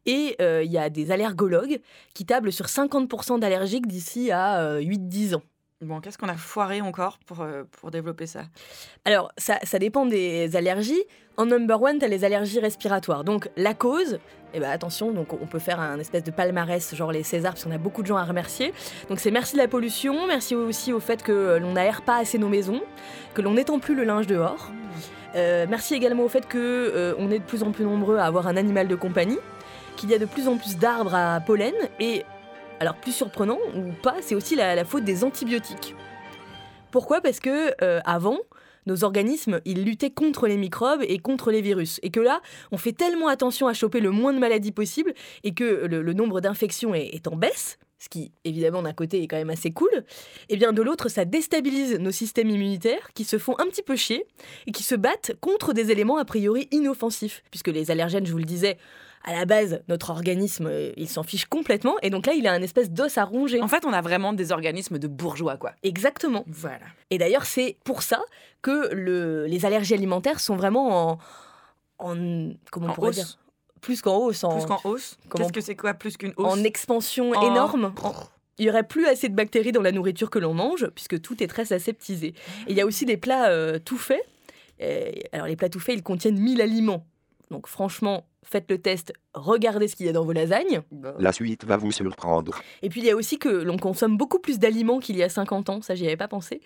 [0.07, 1.81] Et euh, il y a des allergologues
[2.15, 5.43] qui tablent sur 50% d'allergiques d'ici à euh, 8-10 ans.
[5.81, 8.45] Bon, qu'est-ce qu'on a foiré encore pour, euh, pour développer ça?
[9.05, 11.03] Alors, ça, ça dépend des allergies.
[11.37, 13.25] En number one, tu as les allergies respiratoires.
[13.25, 14.19] Donc, la cause,
[14.55, 17.65] eh ben, attention, donc on peut faire un espèce de palmarès, genre les Césars, parce
[17.65, 18.73] qu'on a beaucoup de gens à remercier.
[19.09, 22.39] Donc, c'est merci de la pollution, merci aussi au fait que l'on n'aère pas assez
[22.39, 22.81] nos maisons,
[23.35, 24.71] que l'on n'étend plus le linge dehors.
[25.35, 28.47] Euh, merci également au fait que euh, est de plus en plus nombreux à avoir
[28.47, 29.39] un animal de compagnie,
[29.97, 32.25] qu'il y a de plus en plus d'arbres à pollen et
[32.81, 35.95] alors plus surprenant ou pas, c'est aussi la, faute des antibiotiques.
[36.91, 37.21] Pourquoi?
[37.21, 38.39] Parce que euh, avant,
[38.87, 41.99] nos organismes, ils luttaient contre les microbes et contre les virus.
[42.03, 45.55] Et que là, on fait tellement attention à choper le moins de maladies possible et
[45.55, 49.51] que le, nombre d'infections est en baisse, ce qui évidemment d'un côté est quand même
[49.51, 50.05] assez cool,
[50.49, 53.97] et bien de l'autre, ça déstabilise nos systèmes immunitaires qui se font un petit peu
[53.97, 54.27] chier
[54.67, 57.43] et qui se battent contre des éléments a priori inoffensifs.
[57.51, 58.77] Puisque les allergènes, je vous le disais,
[59.27, 62.53] à la base, notre organisme, euh, il s'en fiche complètement, et donc là, il a
[62.53, 63.63] un espèce d'os à ronger.
[63.63, 65.73] En fait, on a vraiment des organismes de bourgeois, quoi.
[65.83, 66.45] Exactement.
[66.47, 66.85] Voilà.
[67.11, 68.21] Et d'ailleurs, c'est pour ça
[68.61, 71.19] que le- les allergies alimentaires sont vraiment en.
[72.01, 72.15] en
[72.71, 73.15] comment on En pourrait hausse.
[73.17, 73.39] dire?
[73.85, 74.43] Plus qu'en hausse.
[74.45, 75.19] En, Plus qu'en hausse.
[75.29, 77.93] comment- Qu'est-ce que c'est quoi plus qu'une hausse en expansion En- énorme.
[78.03, 78.13] En-
[78.59, 81.43] Il y aurait plus assez de bactéries dans la nourriture que l'on mange, puisque tout
[81.43, 82.29] est très aseptisé.
[82.67, 84.23] Et il y a aussi des plats euh, tout faits.
[84.81, 87.05] Et- alors, les plats tout faits, ils contiennent 1000 aliments.
[87.51, 90.83] Donc, franchement, faites le test, regardez ce qu'il y a dans vos lasagnes.
[91.19, 92.61] La suite va vous surprendre.
[92.83, 95.29] Et puis il y a aussi que l'on consomme beaucoup plus d'aliments qu'il y a
[95.29, 96.61] 50 ans, ça j'y avais pas pensé.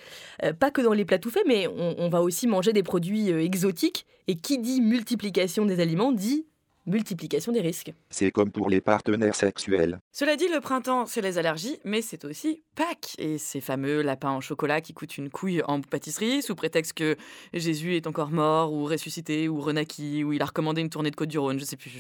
[0.45, 2.83] Euh, pas que dans les plats tout faits, mais on, on va aussi manger des
[2.83, 4.07] produits euh, exotiques.
[4.29, 6.47] Et qui dit multiplication des aliments dit
[6.89, 7.93] multiplication des risques.
[8.11, 10.01] C'est comme pour les partenaires sexuels.
[10.13, 14.31] Cela dit, le printemps, c'est les allergies, mais c'est aussi Pâques et ces fameux lapins
[14.31, 17.17] en chocolat qui coûtent une couille en pâtisserie sous prétexte que
[17.53, 21.17] Jésus est encore mort ou ressuscité ou renaquis ou il a recommandé une tournée de
[21.17, 21.91] Côte-du-Rhône, je sais plus.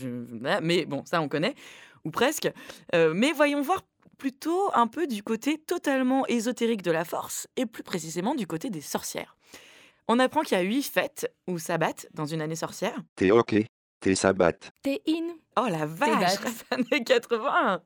[0.62, 1.54] Mais bon, ça on connaît,
[2.04, 2.50] ou presque.
[2.94, 3.82] Euh, mais voyons voir
[4.18, 8.68] plutôt un peu du côté totalement ésotérique de la force et plus précisément du côté
[8.68, 9.36] des sorcières.
[10.08, 12.98] On apprend qu'il y a huit fêtes ou sabbats dans une année sorcière.
[13.14, 13.56] T'es ok.
[14.00, 14.52] T'es sabbat.
[14.82, 15.34] T'es in.
[15.56, 16.38] Oh la vache,
[16.70, 17.82] années 80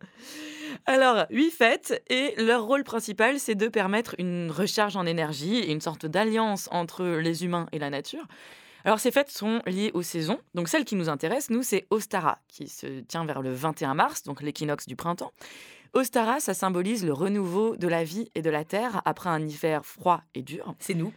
[0.85, 5.72] Alors, huit fêtes, et leur rôle principal, c'est de permettre une recharge en énergie et
[5.72, 8.27] une sorte d'alliance entre les humains et la nature.
[8.85, 10.38] Alors, ces fêtes sont liées aux saisons.
[10.55, 14.22] Donc, celle qui nous intéresse, nous, c'est Ostara, qui se tient vers le 21 mars,
[14.25, 15.33] donc l'équinoxe du printemps.
[15.94, 19.87] Ostara, ça symbolise le renouveau de la vie et de la terre après un hiver
[19.87, 20.75] froid et dur.
[20.79, 21.12] C'est nous.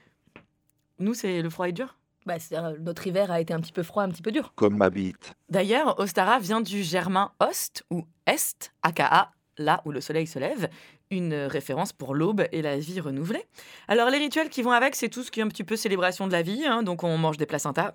[0.99, 1.97] Nous, c'est le froid et dur?
[2.25, 4.53] Bah, c'est-à-dire, notre hiver a été un petit peu froid, un petit peu dur.
[4.55, 5.33] Comme ma bite.
[5.49, 10.69] D'ailleurs, Ostara vient du germain ost ou est, aka, là où le soleil se lève,
[11.11, 13.45] une référence pour l'aube et la vie renouvelée.
[13.87, 16.25] Alors les rituels qui vont avec, c'est tout ce qui est un petit peu célébration
[16.25, 17.93] de la vie, hein, donc on mange des placentas.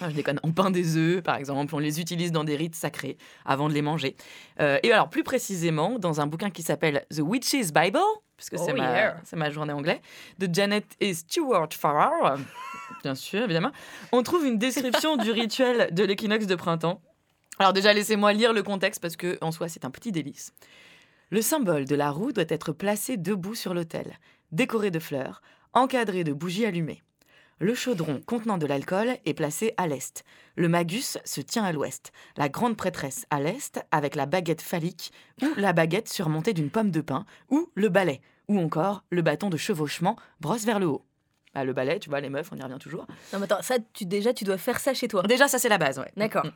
[0.00, 3.16] Je déconne, on peint des œufs, par exemple, on les utilise dans des rites sacrés
[3.44, 4.16] avant de les manger.
[4.60, 7.98] Euh, et alors, plus précisément, dans un bouquin qui s'appelle The Witch's Bible,
[8.36, 9.16] puisque c'est Oh, ma, yeah.
[9.24, 10.00] c'est ma journée anglais,
[10.38, 12.38] de Janet et Stuart Farrar,
[13.02, 13.72] bien sûr, évidemment,
[14.12, 17.02] on trouve une description du rituel de l'équinoxe de printemps.
[17.58, 20.54] Alors déjà, laissez-moi lire le contexte parce que en soi, c'est un petit délice.
[21.28, 24.18] Le symbole de la roue doit être placé debout sur l'autel,
[24.50, 25.42] décoré de fleurs,
[25.74, 27.02] encadré de bougies allumées.
[27.62, 30.24] Le chaudron contenant de l'alcool est placé à l'est.
[30.56, 32.10] Le magus se tient à l'ouest.
[32.38, 36.90] La grande prêtresse à l'est avec la baguette phallique ou la baguette surmontée d'une pomme
[36.90, 41.04] de pin ou le balai ou encore le bâton de chevauchement brosse vers le haut.
[41.54, 43.06] Bah, le balai, tu vois, les meufs, on y revient toujours.
[43.34, 45.22] Non, mais attends, ça, tu, déjà, tu dois faire ça chez toi.
[45.24, 46.10] Déjà, ça c'est la base, ouais.
[46.16, 46.46] D'accord.
[46.46, 46.52] Mm.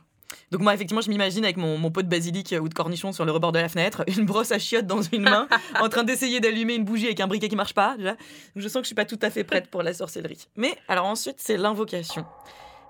[0.51, 3.25] Donc moi, effectivement, je m'imagine avec mon, mon pot de basilic ou de cornichon sur
[3.25, 5.47] le rebord de la fenêtre, une brosse à chiottes dans une main,
[5.81, 7.95] en train d'essayer d'allumer une bougie avec un briquet qui marche pas.
[7.97, 8.15] Déjà.
[8.55, 10.47] Je sens que je suis pas tout à fait prête pour la sorcellerie.
[10.55, 12.25] Mais alors ensuite, c'est l'invocation.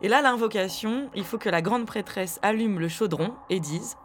[0.02, 3.96] Et là, l'invocation, il faut que la grande prêtresse allume le chaudron et dise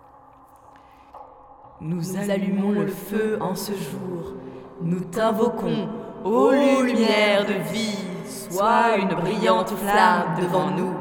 [1.80, 4.34] Nous, allumons le feu en ce jour.
[4.82, 5.88] Nous t'invoquons,
[6.24, 10.94] ô lumière de vie, sois une brillante flamme devant nous.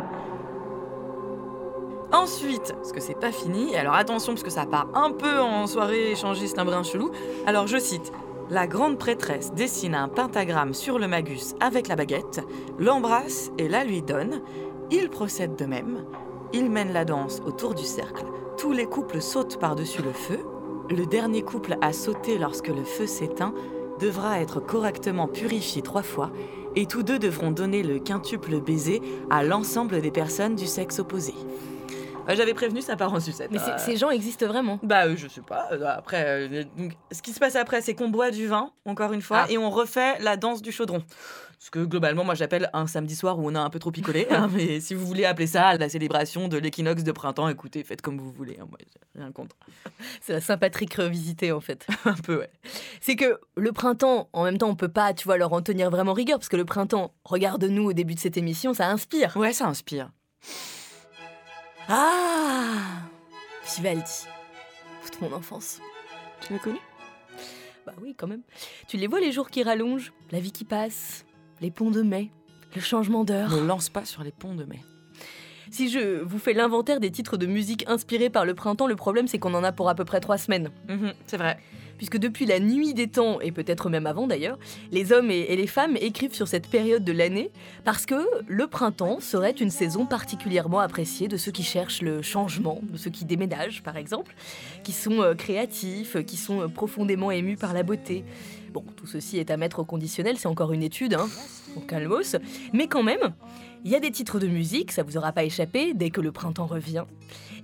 [2.11, 5.67] Ensuite, parce que c'est pas fini, alors attention parce que ça part un peu en
[5.67, 7.11] soirée échangiste un brin chelou.
[7.45, 8.11] Alors je cite
[8.49, 12.41] La grande prêtresse dessine un pentagramme sur le magus avec la baguette,
[12.79, 14.41] l'embrasse et la lui donne.
[14.89, 16.03] Il procède de même.
[16.51, 18.25] Il mène la danse autour du cercle.
[18.57, 20.39] Tous les couples sautent par-dessus le feu.
[20.89, 23.53] Le dernier couple à sauter lorsque le feu s'éteint
[23.99, 26.31] devra être correctement purifié trois fois
[26.75, 31.35] et tous deux devront donner le quintuple baiser à l'ensemble des personnes du sexe opposé.
[32.27, 33.49] J'avais prévenu, ça part en sucette.
[33.51, 34.79] Mais ces- ces gens existent vraiment.
[34.83, 35.67] Bah, euh, je sais pas.
[35.71, 39.13] euh, Après, euh, donc, ce qui se passe après, c'est qu'on boit du vin, encore
[39.13, 39.51] une fois, Ah.
[39.51, 41.03] et on refait la danse du chaudron.
[41.61, 44.27] Ce que globalement, moi, j'appelle un samedi soir où on a un peu trop picolé.
[44.31, 48.01] hein, mais si vous voulez appeler ça la célébration de l'équinoxe de printemps, écoutez, faites
[48.01, 48.57] comme vous voulez.
[48.61, 49.57] hein, moi, j'ai rien contre.
[50.21, 51.85] C'est la Saint-Patrick revisité en fait.
[52.05, 52.49] un peu, ouais.
[53.01, 55.89] C'est que le printemps, en même temps, on peut pas, tu vois, leur en tenir
[55.89, 59.35] vraiment rigueur, parce que le printemps, regarde-nous au début de cette émission, ça inspire.
[59.35, 60.11] Ouais, ça inspire.
[61.91, 63.01] Ah
[63.75, 64.27] Vivaldi.
[65.03, 65.81] Toute mon enfance.
[66.41, 66.77] Tu l'as connu?
[67.85, 68.43] Bah oui, quand même.
[68.87, 71.25] Tu les vois les jours qui rallongent, la vie qui passe,
[71.61, 72.31] les ponts de mai,
[72.75, 73.49] Le changement d'heure.
[73.49, 74.81] Ne lance pas sur les ponts de mai.
[75.71, 79.27] Si je vous fais l'inventaire des titres de musique inspirés par le printemps, le problème
[79.27, 80.69] c'est qu'on en a pour à peu près trois semaines.
[80.87, 81.57] Mhm, c'est vrai.
[81.97, 84.57] Puisque depuis la nuit des temps, et peut-être même avant d'ailleurs,
[84.93, 87.51] les hommes et, les femmes écrivent sur cette période de l'année
[87.83, 92.79] parce que le printemps serait une saison particulièrement appréciée de ceux qui cherchent le changement,
[92.83, 94.33] de ceux qui déménagent par exemple,
[94.83, 98.23] qui sont euh, créatifs, qui sont euh, profondément émus par la beauté.
[98.73, 101.27] Bon, tout ceci est à mettre au conditionnel, c'est encore une étude, hein,
[101.75, 102.37] au calmos,
[102.71, 103.33] mais quand même,
[103.85, 106.31] il y a des titres de musique, ça vous aura pas échappé, dès que le
[106.31, 107.05] printemps revient.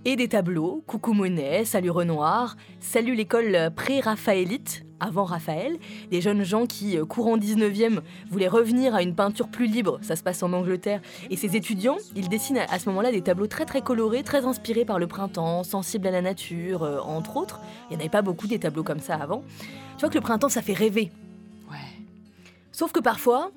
[0.06, 5.78] Et des tableaux, Coucou Monet, Salut Renoir, Salut l'école pré-raphaélite, avant Raphaël,
[6.10, 10.16] des jeunes gens qui, euh, courant 19e, voulaient revenir à une peinture plus libre, ça
[10.16, 11.02] se passe en Angleterre.
[11.30, 14.86] Et ces étudiants, ils dessinent à ce moment-là des tableaux très très colorés, très inspirés
[14.86, 17.60] par le printemps, sensibles à la nature, euh, entre autres.
[17.90, 19.44] Il n'y en avait pas beaucoup des tableaux comme ça avant.
[19.98, 21.12] Tu vois que le printemps, ça fait rêver.
[21.70, 21.78] Ouais.
[22.72, 23.52] Sauf que parfois,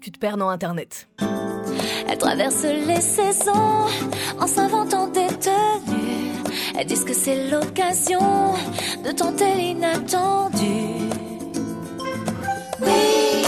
[0.00, 1.08] tu te perds dans Internet.
[2.08, 3.86] Elles traversent les saisons
[4.38, 6.32] en s'inventant des tenues.
[6.76, 8.54] Elles disent que c'est l'occasion
[9.04, 11.10] de tenter l'inattendu.
[12.80, 13.44] Oui,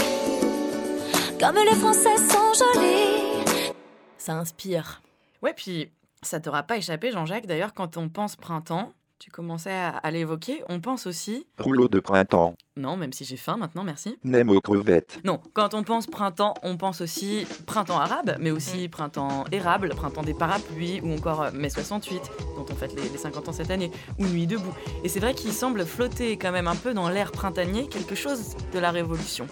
[1.39, 3.73] comme les Français sont jolis.
[4.17, 5.01] Ça inspire.
[5.41, 7.47] Ouais, puis ça t'aura pas échappé, Jean-Jacques.
[7.47, 11.47] D'ailleurs, quand on pense printemps, tu commençais à, à l'évoquer, on pense aussi.
[11.57, 12.53] Rouleau de printemps.
[12.75, 14.17] Non, même si j'ai faim maintenant, merci.
[14.23, 15.19] Nem aux crevettes.
[15.23, 20.23] Non, quand on pense printemps, on pense aussi printemps arabe, mais aussi printemps érable, printemps
[20.23, 23.69] des parapluies, ou encore euh, mai 68, dont on fête les, les 50 ans cette
[23.69, 24.73] année, ou Nuit debout.
[25.03, 28.55] Et c'est vrai qu'il semble flotter quand même un peu dans l'air printanier quelque chose
[28.73, 29.45] de la Révolution.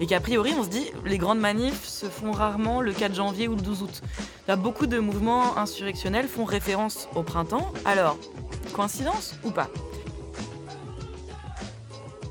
[0.00, 3.48] Et qu'a priori, on se dit, les grandes manifs se font rarement le 4 janvier
[3.48, 4.02] ou le 12 août.
[4.46, 7.72] Là, beaucoup de mouvements insurrectionnels font référence au printemps.
[7.84, 8.16] Alors,
[8.72, 9.68] coïncidence ou pas?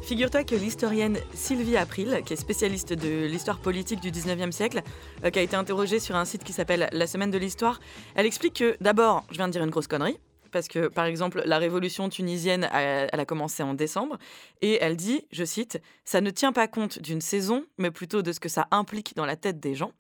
[0.07, 4.81] Figure-toi que l'historienne Sylvie April, qui est spécialiste de l'histoire politique du 19e siècle,
[5.25, 7.81] euh, qui a été interrogée sur un site qui s'appelle La Semaine de l'Histoire,
[8.15, 10.17] elle explique que d'abord, je viens de dire une grosse connerie,
[10.53, 14.17] parce que par exemple, la révolution tunisienne, elle, elle a commencé en décembre,
[14.61, 18.31] et elle dit, je cite, Ça ne tient pas compte d'une saison, mais plutôt de
[18.31, 19.91] ce que ça implique dans la tête des gens.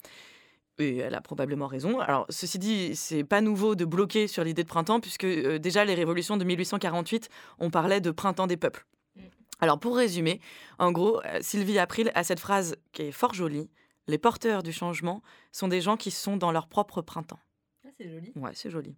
[0.79, 1.99] Et elle a probablement raison.
[1.99, 5.83] Alors, ceci dit, c'est pas nouveau de bloquer sur l'idée de printemps, puisque euh, déjà
[5.83, 7.27] les révolutions de 1848,
[7.59, 8.85] on parlait de printemps des peuples.
[9.59, 10.39] Alors pour résumer,
[10.79, 13.69] en gros, euh, Sylvie April a cette phrase qui est fort jolie.
[14.07, 17.39] Les porteurs du changement sont des gens qui sont dans leur propre printemps.
[17.85, 18.31] Ah, c'est joli.
[18.35, 18.95] Ouais, c'est joli.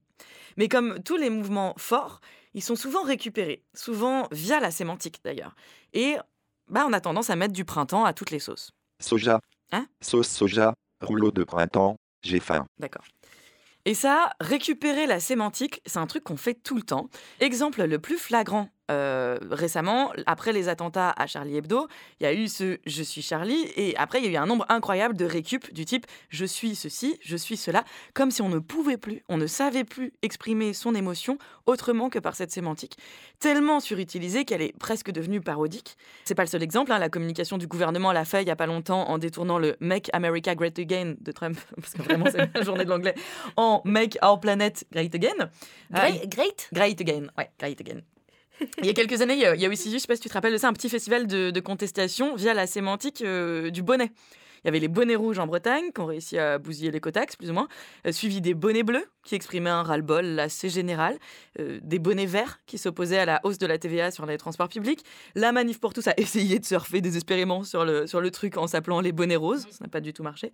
[0.58, 2.19] Mais comme tous les mouvements forts,
[2.54, 5.56] ils sont souvent récupérés, souvent via la sémantique d'ailleurs.
[5.93, 6.17] Et
[6.67, 8.72] bah, on a tendance à mettre du printemps à toutes les sauces.
[9.00, 9.39] Soja.
[9.72, 9.88] Hein?
[10.02, 10.74] Sauce soja.
[11.02, 11.95] Rouleau de printemps.
[12.22, 12.65] J'ai faim.
[12.78, 13.06] D'accord.
[13.86, 17.10] Et ça, récupérer la sémantique, c'est un truc qu'on fait tout le temps.
[17.39, 21.88] Exemple le plus flagrant euh, récemment, après les attentats à Charlie Hebdo,
[22.19, 24.45] il y a eu ce Je suis Charlie, et après il y a eu un
[24.45, 28.49] nombre incroyable de récup du type Je suis ceci, je suis cela, comme si on
[28.49, 32.97] ne pouvait plus, on ne savait plus exprimer son émotion autrement que par cette sémantique,
[33.39, 35.95] tellement surutilisée qu'elle est presque devenue parodique.
[36.25, 38.56] C'est pas le seul exemple, hein, la communication du gouvernement l'a fait il y a
[38.56, 42.49] pas longtemps en détournant le Make America Great Again de Trump, parce que vraiment c'est
[42.54, 43.15] la journée de l'anglais,
[43.56, 45.49] en Make Our Planet Great Again.
[45.91, 46.69] Great, great?
[46.73, 48.02] Great Again, ouais, Great Again.
[48.80, 50.34] Il y a quelques années, il y a- aussi, je sais pas si tu te
[50.34, 54.12] rappelles de ça, un petit festival de, contestation via la sémantique euh, du bonnet.
[54.63, 57.50] Il y avait les bonnets rouges en Bretagne qui ont réussi à bousiller l'écotaxe, plus
[57.50, 57.67] ou moins,
[58.06, 61.19] euh, suivi des bonnets bleus qui exprimaient un ras-le-bol assez général,
[61.59, 64.69] euh, des bonnets verts qui s'opposaient à la hausse de la TVA sur les transports
[64.69, 65.05] publics.
[65.35, 68.65] La Manif pour tous a essayé de surfer désespérément sur le, sur le truc en
[68.65, 70.51] s'appelant les bonnets roses, ça n'a pas du tout marché.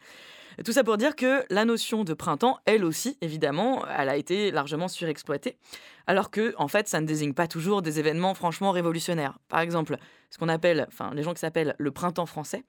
[0.63, 4.51] Tout ça pour dire que la notion de printemps, elle aussi, évidemment, elle a été
[4.51, 5.57] largement surexploitée,
[6.07, 9.38] alors que, en fait, ça ne désigne pas toujours des événements franchement révolutionnaires.
[9.49, 9.97] Par exemple,
[10.29, 12.63] ce qu'on appelle, enfin, les gens qui s'appellent le printemps français,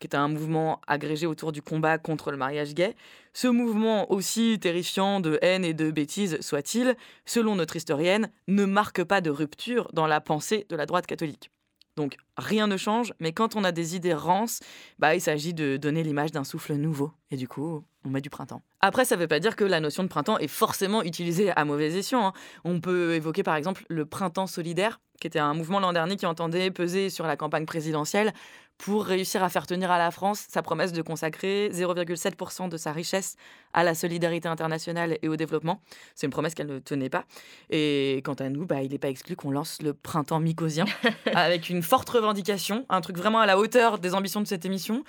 [0.00, 2.94] qui est un mouvement agrégé autour du combat contre le mariage gay.
[3.32, 9.04] Ce mouvement, aussi terrifiant de haine et de bêtises soit-il, selon notre historienne, ne marque
[9.04, 11.50] pas de rupture dans la pensée de la droite catholique.
[11.96, 14.60] Donc rien ne change, mais quand on a des idées rances,
[14.98, 17.12] bah, il s'agit de donner l'image d'un souffle nouveau.
[17.30, 18.62] Et du coup, on met du printemps.
[18.80, 21.64] Après, ça ne veut pas dire que la notion de printemps est forcément utilisée à
[21.64, 22.28] mauvais escient.
[22.28, 22.32] hein.
[22.64, 26.26] On peut évoquer par exemple le printemps solidaire, qui était un mouvement l'an dernier qui
[26.26, 28.32] entendait peser sur la campagne présidentielle
[28.80, 32.92] pour réussir à faire tenir à la France sa promesse de consacrer 0,7% de sa
[32.92, 33.36] richesse
[33.74, 35.80] à la solidarité internationale et au développement.
[36.14, 37.24] C'est une promesse qu'elle ne tenait pas.
[37.68, 40.86] Et quant à nous, bah, il n'est pas exclu qu'on lance le printemps mycosien
[41.34, 45.04] avec une forte revendication, un truc vraiment à la hauteur des ambitions de cette émission.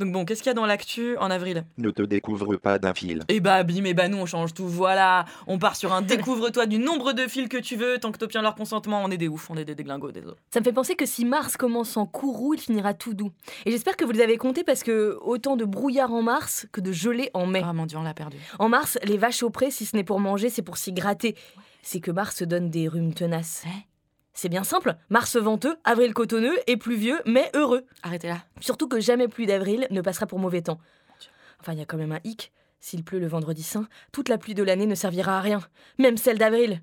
[0.00, 1.64] Donc bon, qu'est-ce qu'il y a dans l'actu en avril?
[1.78, 3.22] Ne te découvre pas d'un fil.
[3.28, 5.26] Eh bah bim, et bah nous on change tout, voilà.
[5.46, 8.42] On part sur un découvre-toi du nombre de fils que tu veux, tant que t'obtiens
[8.42, 10.42] leur consentement, on est des oufs, on est des déglingos, des autres.
[10.50, 13.32] Ça me fait penser que si Mars commence en courroux, il finira tout tout doux.
[13.66, 16.80] Et j'espère que vous les avez comptés parce que autant de brouillard en mars que
[16.80, 17.62] de gelée en mai.
[17.64, 18.38] Ah mon dieu, on l'a perdu.
[18.58, 21.36] En mars, les vaches au pré, si ce n'est pour manger, c'est pour s'y gratter.
[21.82, 23.64] C'est que mars donne des rhumes tenaces.
[24.32, 27.84] c'est bien simple, mars venteux, avril cotonneux et pluvieux, mais heureux.
[28.02, 28.38] Arrêtez là.
[28.60, 30.78] Surtout que jamais plus d'avril ne passera pour mauvais temps.
[31.60, 32.52] Enfin, il y a quand même un hic.
[32.80, 35.60] S'il pleut le vendredi saint, toute la pluie de l'année ne servira à rien,
[35.98, 36.82] même celle d'avril.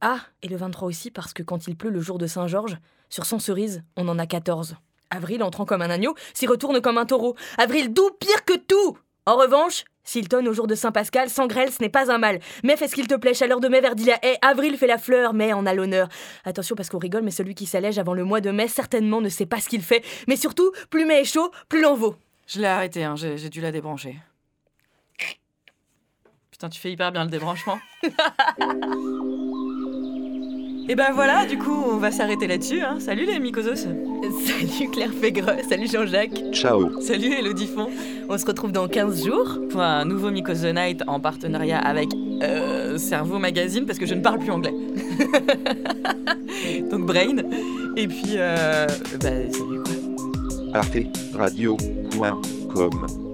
[0.00, 3.26] Ah, et le 23 aussi, parce que quand il pleut le jour de Saint-Georges, sur
[3.26, 4.76] 100 cerises, on en a 14.
[5.10, 7.36] Avril, entrant comme un agneau, s'y retourne comme un taureau.
[7.58, 8.96] Avril, d'où pire que tout
[9.26, 12.40] En revanche, s'il tonne au jour de Saint-Pascal, sans grêle, ce n'est pas un mal.
[12.64, 15.34] Mais fais ce qu'il te plaît, chaleur de mai, verdilia haie, avril fait la fleur,
[15.34, 16.08] mai en a l'honneur.
[16.44, 19.28] Attention parce qu'on rigole, mais celui qui s'allège avant le mois de mai certainement ne
[19.28, 20.04] sait pas ce qu'il fait.
[20.28, 22.16] Mais surtout, plus mai est chaud, plus l'en vaut.
[22.46, 24.16] Je l'ai arrêté, hein, j'ai dû la débrancher.
[26.50, 27.78] Putain, tu fais hyper bien le débranchement.
[30.90, 32.80] Et ben voilà, du coup, on va s'arrêter là-dessus.
[32.80, 32.98] Hein.
[32.98, 33.76] Salut les mycosos.
[33.76, 36.42] Salut Claire Fégreux, salut Jean-Jacques.
[36.52, 37.00] Ciao.
[37.00, 37.90] Salut Elodie Font.
[38.28, 42.08] On se retrouve dans 15 jours pour un nouveau Mycos the Night en partenariat avec
[42.42, 44.74] euh, Cerveau Magazine parce que je ne parle plus anglais.
[46.90, 47.36] Donc Brain.
[47.96, 48.88] Et puis, euh,
[49.22, 49.94] bah, salut quoi.
[50.74, 53.29] arteradio.com